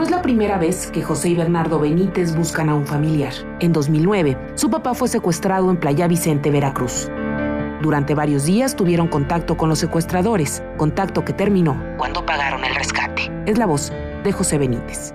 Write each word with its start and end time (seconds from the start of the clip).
No 0.00 0.06
es 0.06 0.10
la 0.10 0.22
primera 0.22 0.56
vez 0.56 0.86
que 0.86 1.02
José 1.02 1.28
y 1.28 1.34
Bernardo 1.34 1.78
Benítez 1.78 2.34
buscan 2.34 2.70
a 2.70 2.74
un 2.74 2.86
familiar. 2.86 3.34
En 3.60 3.74
2009, 3.74 4.52
su 4.54 4.70
papá 4.70 4.94
fue 4.94 5.08
secuestrado 5.08 5.68
en 5.68 5.78
Playa 5.78 6.08
Vicente, 6.08 6.50
Veracruz. 6.50 7.10
Durante 7.82 8.14
varios 8.14 8.46
días 8.46 8.74
tuvieron 8.74 9.08
contacto 9.08 9.58
con 9.58 9.68
los 9.68 9.78
secuestradores, 9.78 10.62
contacto 10.78 11.22
que 11.22 11.34
terminó 11.34 11.78
cuando 11.98 12.24
pagaron 12.24 12.64
el 12.64 12.74
rescate. 12.74 13.30
Es 13.44 13.58
la 13.58 13.66
voz 13.66 13.92
de 14.24 14.32
José 14.32 14.56
Benítez. 14.56 15.12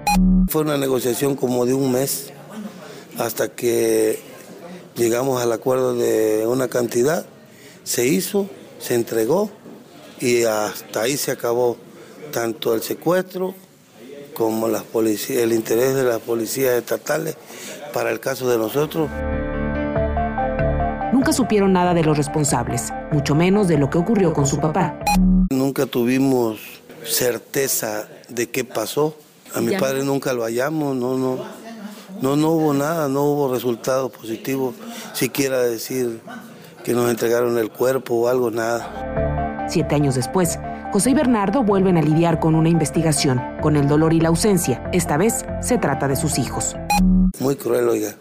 Fue 0.49 0.61
una 0.61 0.77
negociación 0.77 1.35
como 1.35 1.65
de 1.65 1.73
un 1.73 1.91
mes 1.91 2.31
hasta 3.17 3.47
que 3.47 4.19
llegamos 4.95 5.41
al 5.41 5.51
acuerdo 5.51 5.95
de 5.95 6.45
una 6.45 6.67
cantidad, 6.67 7.25
se 7.83 8.05
hizo, 8.05 8.47
se 8.77 8.93
entregó 8.93 9.49
y 10.19 10.43
hasta 10.43 11.01
ahí 11.01 11.17
se 11.17 11.31
acabó 11.31 11.75
tanto 12.31 12.75
el 12.75 12.83
secuestro 12.83 13.55
como 14.35 14.67
las 14.67 14.83
policías, 14.83 15.41
el 15.41 15.53
interés 15.53 15.95
de 15.95 16.03
las 16.03 16.19
policías 16.19 16.75
estatales 16.75 17.35
para 17.91 18.11
el 18.11 18.19
caso 18.19 18.47
de 18.47 18.59
nosotros. 18.59 19.09
Nunca 21.11 21.33
supieron 21.33 21.73
nada 21.73 21.95
de 21.95 22.03
los 22.03 22.17
responsables, 22.17 22.93
mucho 23.11 23.33
menos 23.33 23.67
de 23.67 23.79
lo 23.79 23.89
que 23.89 23.97
ocurrió 23.97 24.33
con 24.33 24.45
su 24.45 24.59
papá. 24.59 24.99
Nunca 25.49 25.87
tuvimos 25.87 26.59
certeza 27.03 28.07
de 28.29 28.49
qué 28.49 28.63
pasó. 28.63 29.15
A 29.55 29.61
mi 29.61 29.75
padre 29.77 30.03
nunca 30.03 30.33
lo 30.33 30.43
hallamos, 30.43 30.95
no, 30.95 31.17
no, 31.17 31.37
no, 32.21 32.35
no 32.35 32.49
hubo 32.51 32.73
nada, 32.73 33.07
no 33.07 33.23
hubo 33.23 33.53
resultados 33.53 34.11
positivos, 34.11 34.75
siquiera 35.13 35.61
decir 35.61 36.19
que 36.83 36.93
nos 36.93 37.09
entregaron 37.09 37.57
el 37.57 37.71
cuerpo 37.71 38.15
o 38.15 38.27
algo, 38.27 38.51
nada. 38.51 39.65
Siete 39.69 39.95
años 39.95 40.15
después, 40.15 40.59
José 40.95 41.09
y 41.09 41.13
Bernardo 41.13 41.61
vuelven 41.61 41.97
a 41.97 42.01
lidiar 42.01 42.39
con 42.39 42.55
una 42.55 42.69
investigación, 42.69 43.41
con 43.61 43.75
el 43.75 43.85
dolor 43.85 44.13
y 44.13 44.21
la 44.21 44.29
ausencia. 44.29 44.81
Esta 44.93 45.17
vez 45.17 45.43
se 45.61 45.77
trata 45.77 46.07
de 46.07 46.15
sus 46.15 46.39
hijos. 46.39 46.77
Muy 47.41 47.57
cruel, 47.57 47.89
oiga. 47.89 48.15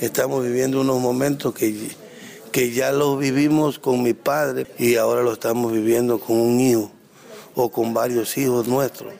Estamos 0.00 0.42
viviendo 0.42 0.80
unos 0.80 0.98
momentos 0.98 1.54
que, 1.54 1.92
que 2.50 2.72
ya 2.72 2.90
los 2.90 3.16
vivimos 3.16 3.78
con 3.78 4.02
mi 4.02 4.12
padre 4.12 4.66
y 4.76 4.96
ahora 4.96 5.22
lo 5.22 5.34
estamos 5.34 5.70
viviendo 5.70 6.18
con 6.18 6.36
un 6.36 6.58
hijo 6.58 6.90
o 7.54 7.70
con 7.70 7.94
varios 7.94 8.36
hijos 8.36 8.66
nuestros, 8.66 9.14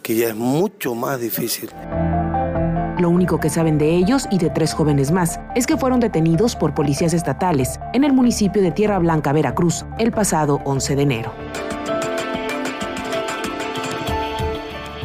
que 0.00 0.14
ya 0.14 0.28
es 0.28 0.36
mucho 0.36 0.94
más 0.94 1.18
difícil. 1.18 1.70
Lo 3.00 3.10
único 3.10 3.40
que 3.40 3.50
saben 3.50 3.78
de 3.78 3.96
ellos 3.96 4.28
y 4.30 4.38
de 4.38 4.48
tres 4.48 4.74
jóvenes 4.74 5.10
más 5.10 5.40
es 5.56 5.66
que 5.66 5.76
fueron 5.76 5.98
detenidos 5.98 6.54
por 6.54 6.72
policías 6.72 7.14
estatales 7.14 7.80
en 7.94 8.04
el 8.04 8.12
municipio 8.12 8.62
de 8.62 8.70
Tierra 8.70 9.00
Blanca, 9.00 9.32
Veracruz, 9.32 9.84
el 9.98 10.12
pasado 10.12 10.60
11 10.64 10.94
de 10.94 11.02
enero. 11.02 11.32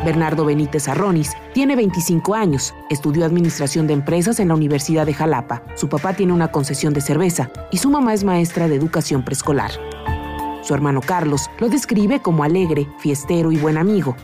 Bernardo 0.07 0.45
Benítez 0.45 0.87
Arronis 0.87 1.33
tiene 1.53 1.75
25 1.75 2.33
años, 2.33 2.73
estudió 2.89 3.25
Administración 3.25 3.87
de 3.87 3.93
Empresas 3.93 4.39
en 4.39 4.47
la 4.47 4.53
Universidad 4.53 5.05
de 5.05 5.13
Jalapa, 5.13 5.63
su 5.75 5.89
papá 5.89 6.13
tiene 6.13 6.31
una 6.31 6.49
concesión 6.49 6.93
de 6.93 7.01
cerveza 7.01 7.51
y 7.73 7.77
su 7.77 7.89
mamá 7.89 8.13
es 8.13 8.23
maestra 8.23 8.69
de 8.69 8.75
educación 8.75 9.25
preescolar. 9.25 9.71
Su 10.63 10.73
hermano 10.73 11.01
Carlos 11.01 11.49
lo 11.59 11.67
describe 11.67 12.21
como 12.21 12.45
alegre, 12.45 12.87
fiestero 12.99 13.51
y 13.51 13.57
buen 13.57 13.77
amigo. 13.77 14.15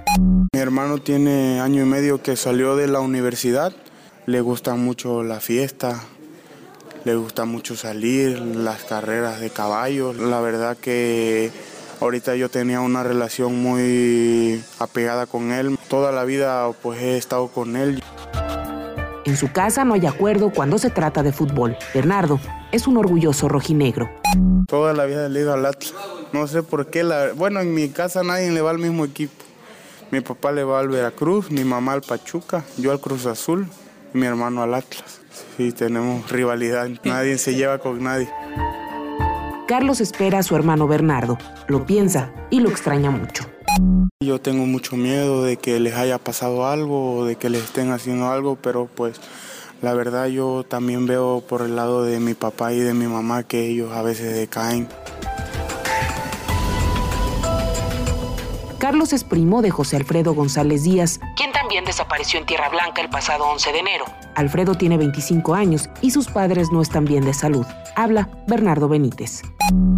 Mi 0.54 0.60
hermano 0.62 1.00
tiene 1.00 1.60
año 1.60 1.82
y 1.82 1.86
medio 1.86 2.22
que 2.22 2.38
salió 2.38 2.78
de 2.78 2.88
la 2.88 3.02
universidad, 3.02 3.74
le 4.26 4.40
gusta 4.40 4.76
mucho 4.76 5.22
la 5.22 5.42
fiesta, 5.42 6.02
le 7.04 7.16
gusta 7.16 7.44
mucho 7.44 7.76
salir, 7.76 8.40
las 8.40 8.86
carreras 8.86 9.42
de 9.42 9.50
caballos. 9.50 10.16
La 10.16 10.40
verdad 10.40 10.78
que 10.78 11.52
Ahorita 12.04 12.36
yo 12.36 12.50
tenía 12.50 12.82
una 12.82 13.02
relación 13.02 13.62
muy 13.62 14.62
apegada 14.78 15.26
con 15.26 15.54
él. 15.54 15.80
Toda 15.88 16.12
la 16.12 16.26
vida 16.26 16.70
pues 16.82 17.02
he 17.02 17.18
estado 17.18 17.48
con 17.48 17.78
él. 17.78 18.04
En 19.24 19.38
su 19.38 19.54
casa 19.54 19.86
no 19.86 19.94
hay 19.94 20.06
acuerdo 20.06 20.52
cuando 20.52 20.78
se 20.78 20.90
trata 20.90 21.24
de 21.24 21.32
fútbol. 21.32 21.78
Bernardo 21.94 22.42
es 22.74 22.88
un 22.88 22.98
orgulloso 22.98 23.48
rojinegro. 23.48 24.10
Toda 24.68 24.92
la 24.92 25.06
vida 25.06 25.30
le 25.30 25.40
he 25.40 25.44
ido 25.44 25.54
al 25.54 25.66
Atlas. 25.66 25.94
No 26.34 26.46
sé 26.46 26.62
por 26.62 26.88
qué. 26.88 27.06
La... 27.06 27.32
Bueno, 27.38 27.62
en 27.62 27.74
mi 27.74 27.88
casa 27.88 28.22
nadie 28.22 28.52
le 28.52 28.60
va 28.60 28.72
al 28.72 28.80
mismo 28.80 29.06
equipo. 29.06 29.42
Mi 30.12 30.20
papá 30.20 30.52
le 30.52 30.66
va 30.66 30.82
al 30.82 30.90
Veracruz, 30.90 31.52
mi 31.52 31.64
mamá 31.64 31.94
al 31.94 32.02
Pachuca, 32.02 32.66
yo 32.76 32.92
al 32.92 33.00
Cruz 33.00 33.26
Azul 33.28 33.66
y 34.14 34.18
mi 34.18 34.26
hermano 34.26 34.62
al 34.62 34.74
Atlas. 34.74 35.22
Sí, 35.56 35.72
tenemos 35.72 36.30
rivalidad. 36.30 36.90
Nadie 37.06 37.38
se 37.38 37.56
lleva 37.56 37.78
con 37.78 38.04
nadie. 38.04 38.30
Carlos 39.68 40.02
espera 40.02 40.40
a 40.40 40.44
su 40.44 40.56
hermano 40.56 40.88
Bernardo, 40.88 41.38
lo 41.68 41.86
piensa 41.86 42.32
y 42.50 42.60
lo 42.60 42.70
extraña 42.70 43.12
mucho. 43.12 43.46
Yo 44.22 44.42
tengo 44.42 44.66
mucho 44.66 44.98
miedo 44.98 45.44
de 45.44 45.56
que 45.56 45.80
les 45.80 45.96
haya 45.96 46.18
pasado 46.18 46.68
algo 46.68 47.16
o 47.16 47.26
de 47.26 47.38
que 47.38 47.50
les 47.50 47.64
estén 47.64 47.92
haciendo 47.92 48.30
algo, 48.30 48.58
pero 48.62 48.90
pues 48.94 49.22
la 49.82 49.94
verdad 49.94 50.28
yo 50.28 50.66
también 50.68 51.08
veo 51.08 51.42
por 51.48 51.62
el 51.62 51.78
lado 51.78 52.04
de 52.04 52.20
mi 52.20 52.34
papá 52.34 52.74
y 52.74 52.80
de 52.80 52.94
mi 52.94 53.08
mamá 53.08 53.44
que 53.44 53.68
ellos 53.68 53.94
a 53.94 54.02
veces 54.02 54.36
decaen. 54.36 54.88
Carlos 58.84 59.14
es 59.14 59.24
primo 59.24 59.62
de 59.62 59.72
José 59.72 59.96
Alfredo 59.96 60.34
González 60.34 60.84
Díaz, 60.84 61.22
quien 61.38 61.54
también 61.54 61.86
desapareció 61.86 62.38
en 62.38 62.46
Tierra 62.46 62.68
Blanca 62.68 63.02
el 63.02 63.10
pasado 63.10 63.46
11 63.46 63.72
de 63.72 63.80
enero. 63.80 64.04
Alfredo 64.36 64.76
tiene 64.76 64.98
25 64.98 65.56
años 65.56 65.90
y 66.02 66.12
sus 66.12 66.28
padres 66.28 66.70
no 66.70 66.82
están 66.82 67.06
bien 67.06 67.24
de 67.24 67.34
salud. 67.34 67.66
Habla 67.96 68.30
Bernardo 68.46 68.90
Benítez. 68.90 69.42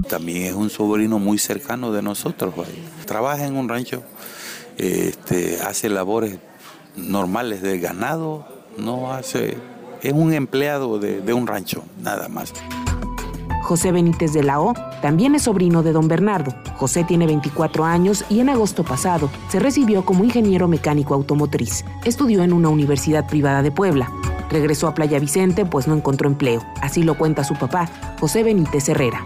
También 0.08 0.44
es 0.44 0.54
un 0.54 0.70
sobrino 0.70 1.18
muy 1.18 1.40
cercano 1.40 1.92
de 1.92 2.04
nosotros. 2.04 2.54
Trabaja 3.08 3.48
en 3.48 3.58
un 3.58 3.68
rancho, 3.70 4.04
este, 4.78 5.58
hace 5.64 5.90
labores 5.90 6.38
normales 6.96 7.64
de 7.64 7.80
ganado, 7.80 8.48
no 8.78 9.14
hace, 9.14 9.58
es 10.04 10.14
un 10.14 10.32
empleado 10.32 11.00
de, 11.00 11.22
de 11.22 11.34
un 11.34 11.48
rancho, 11.48 11.84
nada 12.04 12.28
más. 12.28 12.54
José 13.66 13.92
Benítez 13.92 14.32
de 14.32 14.44
la 14.44 14.62
O 14.62 14.76
también 15.02 15.34
es 15.34 15.42
sobrino 15.44 15.82
de 15.82 15.92
don 15.92 16.08
Bernardo. 16.08 16.54
José 16.78 17.04
tiene 17.04 17.26
24 17.26 17.84
años 17.84 18.24
y 18.30 18.40
en 18.40 18.50
agosto 18.50 18.84
pasado 18.84 19.28
se 19.50 19.60
recibió 19.60 20.06
como 20.06 20.24
ingeniero 20.24 20.68
mecánico 20.68 21.16
automotriz. 21.16 21.84
Estudió 22.06 22.44
en 22.44 22.54
una 22.54 22.70
universidad 22.70 23.28
privada 23.28 23.64
de 23.64 23.72
Puebla. 23.72 24.12
Regresó 24.52 24.88
a 24.88 24.94
Playa 24.94 25.18
Vicente 25.18 25.66
pues 25.66 25.88
no 25.88 25.96
encontró 25.96 26.30
empleo. 26.30 26.64
Así 26.80 27.02
lo 27.02 27.18
cuenta 27.18 27.44
su 27.44 27.56
papá, 27.56 27.90
José 28.20 28.44
Benítez 28.44 28.88
Herrera. 28.88 29.26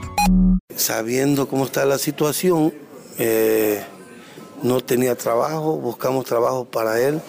Sabiendo 0.74 1.50
cómo 1.50 1.66
está 1.66 1.84
la 1.84 1.98
situación, 1.98 2.74
eh, 3.18 3.84
no 4.64 4.80
tenía 4.80 5.18
trabajo, 5.18 5.76
buscamos 5.76 6.24
trabajo 6.24 6.64
para 6.64 7.02
él. 7.02 7.22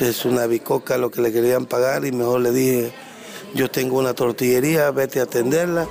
Es 0.00 0.24
una 0.24 0.46
bicoca 0.46 0.98
lo 0.98 1.12
que 1.12 1.20
le 1.22 1.32
querían 1.32 1.66
pagar 1.66 2.04
y 2.04 2.10
mejor 2.10 2.40
le 2.40 2.50
dije, 2.50 2.92
yo 3.54 3.70
tengo 3.70 4.00
una 4.00 4.12
tortillería, 4.12 4.90
vete 4.90 5.20
a 5.20 5.22
atenderla. 5.22 5.86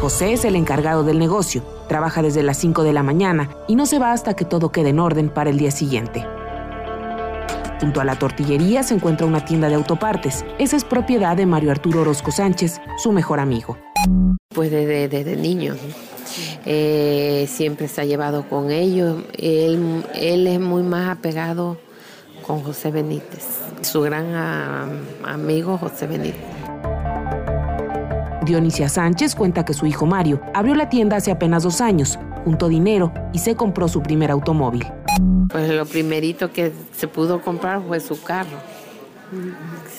José 0.00 0.34
es 0.34 0.44
el 0.44 0.56
encargado 0.56 1.04
del 1.04 1.18
negocio, 1.18 1.62
trabaja 1.88 2.20
desde 2.20 2.42
las 2.42 2.58
5 2.58 2.82
de 2.82 2.92
la 2.92 3.02
mañana 3.02 3.50
y 3.66 3.76
no 3.76 3.86
se 3.86 3.98
va 3.98 4.12
hasta 4.12 4.34
que 4.34 4.44
todo 4.44 4.70
quede 4.70 4.90
en 4.90 5.00
orden 5.00 5.30
para 5.30 5.48
el 5.48 5.56
día 5.56 5.70
siguiente. 5.70 6.26
Junto 7.80 8.00
a 8.00 8.04
la 8.04 8.18
tortillería 8.18 8.82
se 8.82 8.94
encuentra 8.94 9.26
una 9.26 9.44
tienda 9.44 9.68
de 9.68 9.74
autopartes. 9.74 10.44
Esa 10.58 10.76
es 10.76 10.84
propiedad 10.84 11.36
de 11.36 11.46
Mario 11.46 11.70
Arturo 11.70 12.02
Orozco 12.02 12.30
Sánchez, 12.30 12.78
su 13.02 13.12
mejor 13.12 13.40
amigo. 13.40 13.78
Pues 14.54 14.70
desde, 14.70 15.08
desde 15.08 15.36
niño. 15.36 15.74
Eh, 16.66 17.46
siempre 17.48 17.88
se 17.88 18.02
ha 18.02 18.04
llevado 18.04 18.48
con 18.48 18.70
ellos. 18.70 19.22
Él, 19.38 20.04
él 20.14 20.46
es 20.46 20.60
muy 20.60 20.82
más 20.82 21.08
apegado 21.16 21.78
con 22.46 22.62
José 22.62 22.90
Benítez, 22.90 23.44
su 23.80 24.02
gran 24.02 24.34
amigo 25.24 25.78
José 25.78 26.06
Benítez. 26.06 26.65
Dionisia 28.46 28.88
Sánchez 28.88 29.34
cuenta 29.34 29.64
que 29.64 29.74
su 29.74 29.86
hijo 29.86 30.06
Mario 30.06 30.40
abrió 30.54 30.74
la 30.74 30.88
tienda 30.88 31.16
hace 31.16 31.32
apenas 31.32 31.64
dos 31.64 31.80
años, 31.80 32.18
juntó 32.44 32.68
dinero 32.68 33.12
y 33.32 33.40
se 33.40 33.56
compró 33.56 33.88
su 33.88 34.02
primer 34.02 34.30
automóvil. 34.30 34.86
Pues 35.50 35.68
lo 35.68 35.84
primerito 35.84 36.52
que 36.52 36.72
se 36.96 37.08
pudo 37.08 37.42
comprar 37.42 37.82
fue 37.82 38.00
su 38.00 38.22
carro. 38.22 38.56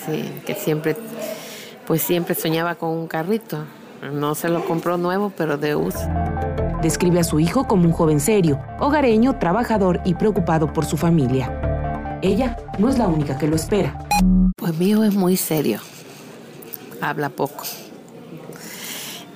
Sí, 0.06 0.32
que 0.46 0.54
siempre, 0.54 0.96
pues 1.86 2.02
siempre 2.02 2.34
soñaba 2.34 2.74
con 2.74 2.88
un 2.88 3.06
carrito. 3.06 3.64
No 4.12 4.34
se 4.34 4.48
lo 4.48 4.64
compró 4.64 4.96
nuevo, 4.96 5.30
pero 5.36 5.58
de 5.58 5.76
uso. 5.76 6.08
Describe 6.80 7.20
a 7.20 7.24
su 7.24 7.40
hijo 7.40 7.66
como 7.66 7.84
un 7.84 7.92
joven 7.92 8.18
serio, 8.18 8.58
hogareño, 8.80 9.38
trabajador 9.38 10.00
y 10.04 10.14
preocupado 10.14 10.72
por 10.72 10.86
su 10.86 10.96
familia. 10.96 12.18
Ella 12.22 12.56
no 12.78 12.88
es 12.88 12.96
la 12.96 13.08
única 13.08 13.36
que 13.36 13.46
lo 13.46 13.56
espera. 13.56 13.98
Pues 14.56 14.76
mi 14.78 14.90
hijo 14.90 15.04
es 15.04 15.14
muy 15.14 15.36
serio. 15.36 15.80
Habla 17.02 17.28
poco. 17.28 17.64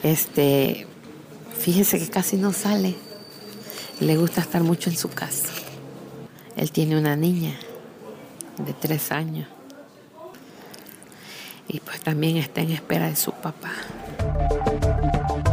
Este, 0.02 0.86
fíjese 1.58 1.98
que 1.98 2.08
casi 2.08 2.36
no 2.36 2.52
sale. 2.52 2.96
Le 4.00 4.16
gusta 4.16 4.40
estar 4.40 4.62
mucho 4.62 4.90
en 4.90 4.96
su 4.96 5.08
casa. 5.08 5.48
Él 6.56 6.72
tiene 6.72 6.98
una 6.98 7.16
niña 7.16 7.54
de 8.58 8.72
tres 8.72 9.12
años. 9.12 9.48
Y 11.68 11.80
pues 11.80 12.00
también 12.00 12.36
está 12.36 12.60
en 12.60 12.72
espera 12.72 13.08
de 13.08 13.16
su 13.16 13.32
papá. 13.32 13.70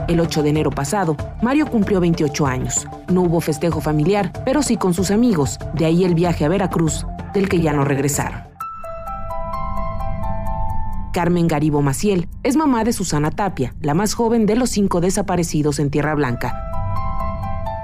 El 0.08 0.20
8 0.20 0.42
de 0.42 0.50
enero 0.50 0.72
pasado, 0.72 1.16
Mario 1.44 1.68
cumplió 1.68 2.00
28 2.00 2.48
años. 2.48 2.88
No 3.10 3.22
hubo 3.22 3.40
festejo 3.42 3.80
familiar, 3.80 4.34
pero 4.44 4.64
sí 4.64 4.76
con 4.76 4.96
sus 4.96 5.12
amigos. 5.12 5.60
De 5.76 5.86
ahí 5.86 6.04
el 6.04 6.16
viaje 6.16 6.46
a 6.46 6.50
Veracruz 6.50 7.06
del 7.34 7.48
que 7.48 7.62
ya 7.62 7.74
no 7.74 7.86
regresaron. 7.86 8.49
Carmen 11.12 11.48
Garibo 11.48 11.82
Maciel 11.82 12.28
es 12.44 12.56
mamá 12.56 12.84
de 12.84 12.94
Susana 12.94 13.32
Tapia, 13.32 13.74
la 13.82 13.94
más 13.94 14.14
joven 14.14 14.46
de 14.46 14.56
los 14.56 14.70
cinco 14.70 15.02
desaparecidos 15.02 15.80
en 15.80 15.90
Tierra 15.90 16.14
Blanca. 16.16 16.54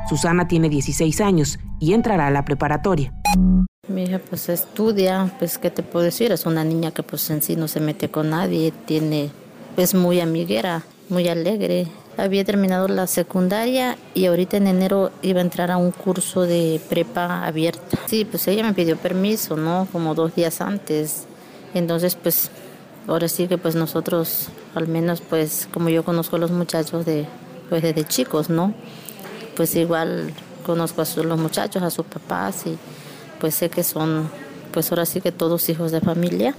Susana 0.08 0.48
tiene 0.48 0.70
16 0.70 1.22
años 1.22 1.60
y 1.80 1.94
entrará 1.94 2.28
a 2.28 2.32
la 2.32 2.46
preparatoria. 2.46 3.14
Mi 3.88 4.04
hija 4.04 4.20
pues 4.20 4.50
estudia, 4.50 5.32
pues 5.40 5.58
qué 5.58 5.72
te 5.72 5.84
puedo 5.84 6.06
decir, 6.06 6.32
es 6.32 6.46
una 6.46 6.64
niña 6.64 6.92
que 6.92 7.04
pues 7.04 7.30
en 7.30 7.42
sí 7.42 7.56
no 7.56 7.68
se 7.68 7.80
mete 7.80 8.10
con 8.10 8.30
nadie, 8.30 8.72
tiene 8.86 9.32
pues 9.76 9.96
muy 9.96 10.20
amiguera, 10.20 10.84
muy 11.10 11.28
alegre. 11.28 11.88
Había 12.18 12.46
terminado 12.46 12.88
la 12.88 13.08
secundaria 13.08 13.98
y 14.14 14.28
ahorita 14.28 14.58
en 14.58 14.68
enero 14.68 15.12
iba 15.22 15.40
a 15.40 15.44
entrar 15.44 15.70
a 15.72 15.78
un 15.78 15.92
curso 15.92 16.44
de 16.44 16.80
prepa 16.90 17.46
abierta. 17.46 17.98
Sí, 18.06 18.26
pues 18.26 18.48
ella 18.48 18.64
me 18.64 18.74
pidió 18.74 18.96
permiso, 18.98 19.58
¿no? 19.58 19.88
Como 19.92 20.16
dos 20.16 20.34
días 20.34 20.62
antes. 20.62 21.26
Entonces 21.74 22.16
pues 22.16 22.50
ahora 23.08 23.28
sí 23.28 23.48
que 23.48 23.58
pues 23.58 23.76
nosotros, 23.76 24.50
al 24.74 24.88
menos 24.88 25.22
pues 25.22 25.68
como 25.72 25.90
yo 25.90 26.04
conozco 26.04 26.36
a 26.36 26.40
los 26.40 26.52
muchachos 26.52 27.06
de, 27.06 27.26
pues 27.70 27.82
desde 27.82 28.04
chicos, 28.06 28.50
¿no? 28.50 28.74
Pues 29.56 29.76
igual 29.76 30.34
conozco 30.66 31.02
a 31.02 31.24
los 31.24 31.40
muchachos, 31.40 31.84
a 31.84 31.90
sus 31.90 32.06
papás 32.06 32.66
y 32.66 32.78
pues 33.40 33.56
sé 33.56 33.70
que 33.70 33.84
son, 33.84 34.30
pues 34.72 34.92
ahora 34.92 35.06
sí 35.06 35.22
que 35.22 35.32
todos 35.32 35.70
hijos 35.70 35.92
de 35.92 36.02
familia. 36.02 36.56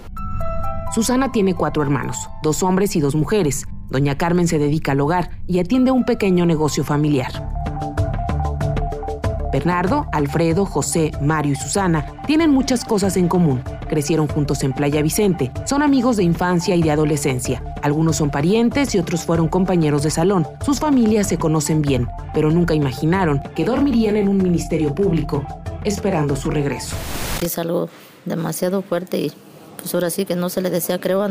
Susana 0.95 1.33
tiene 1.33 1.55
cuatro 1.55 1.83
hermanos, 1.83 2.17
dos 2.43 2.63
hombres 2.63 2.97
y 2.97 3.01
dos 3.01 3.15
mujeres. 3.15 3.67
Doña 3.91 4.17
Carmen 4.17 4.49
se 4.49 4.59
dedica 4.59 4.93
al 4.93 5.01
hogar 5.01 5.31
y 5.47 5.59
atiende 5.59 5.91
un 5.91 6.05
pequeño 6.05 6.47
negocio 6.47 6.85
familiar. 6.85 7.56
Bernardo, 9.53 10.07
Alfredo, 10.13 10.65
José, 10.67 11.13
Mario 11.21 11.53
y 11.53 11.57
Susana 11.57 12.23
tienen 12.27 12.51
muchas 12.51 12.85
cosas 12.85 13.17
en 13.17 13.29
común. 13.29 13.63
Crecieron 13.89 14.29
juntos 14.29 14.63
en 14.65 14.73
Playa 14.73 15.03
Vicente, 15.03 15.53
son 15.65 15.83
amigos 15.83 16.17
de 16.17 16.25
infancia 16.25 16.75
y 16.75 16.83
de 16.83 16.91
adolescencia. 16.91 17.63
Algunos 17.83 18.17
son 18.17 18.31
parientes 18.31 18.95
y 18.95 18.99
otros 18.99 19.25
fueron 19.25 19.49
compañeros 19.49 20.03
de 20.03 20.11
salón. 20.11 20.47
Sus 20.65 20.81
familias 20.81 21.29
se 21.29 21.39
conocen 21.39 21.83
bien, 21.83 22.09
pero 22.35 22.51
nunca 22.51 22.75
imaginaron 22.75 23.41
que 23.55 23.65
dormirían 23.65 24.17
en 24.17 24.29
un 24.29 24.39
ministerio 24.39 24.95
público, 24.95 25.47
esperando 25.85 26.37
su 26.37 26.51
regreso. 26.51 26.97
Es 27.41 27.59
algo 27.59 27.89
demasiado 28.25 28.83
fuerte 28.83 29.19
y 29.19 29.33
pues 29.77 29.95
ahora 29.95 30.11
sí 30.11 30.25
que 30.25 30.35
no 30.35 30.49
se 30.49 30.61
le 30.61 30.71
desea, 30.71 31.01
creo, 31.01 31.29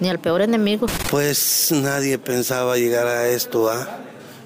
ni 0.00 0.08
al 0.08 0.18
peor 0.18 0.40
enemigo. 0.40 0.86
Pues 1.10 1.68
nadie 1.72 2.18
pensaba 2.18 2.76
llegar 2.76 3.06
a 3.06 3.28
esto, 3.28 3.68
¿ah? 3.68 3.86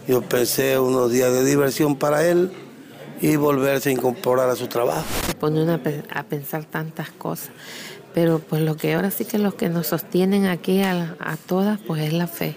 Yo 0.07 0.21
pensé 0.23 0.79
unos 0.79 1.11
días 1.11 1.33
de 1.33 1.45
diversión 1.45 1.97
para 1.97 2.27
él 2.27 2.53
y 3.21 3.37
volverse 3.37 3.89
a 3.89 3.93
incorporar 3.93 4.51
a 4.51 4.57
su 4.57 4.67
trabajo. 4.67 5.05
Se 5.27 5.35
pone 5.35 5.63
uno 5.63 5.81
a 6.15 6.23
pensar 6.25 6.65
tantas 6.65 7.11
cosas, 7.11 7.51
pero 8.13 8.39
pues 8.39 8.61
lo 8.63 8.77
que 8.77 8.95
ahora 8.95 9.11
sí 9.11 9.25
que 9.25 9.39
los 9.39 9.55
que 9.55 9.71
nos 9.71 9.87
sostienen 9.87 10.47
aquí 10.47 10.83
a, 10.83 11.17
a 11.21 11.37
todas 11.37 11.79
pues 11.87 12.03
es 12.03 12.13
la 12.13 12.27
fe. 12.27 12.55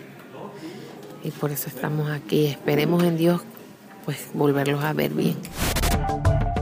Y 1.23 1.31
por 1.31 1.51
eso 1.51 1.67
estamos 1.69 2.09
aquí. 2.09 2.47
Esperemos 2.47 3.03
en 3.03 3.17
Dios 3.17 3.41
pues 4.03 4.27
volverlos 4.33 4.83
a 4.83 4.91
ver 4.94 5.11
bien. 5.11 5.38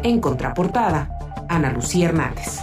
En 0.03 0.21
contraportada, 0.21 1.09
Ana 1.49 1.71
Lucía 1.71 2.09
Hernández. 2.09 2.59